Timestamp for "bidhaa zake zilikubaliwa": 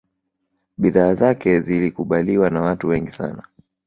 0.77-2.49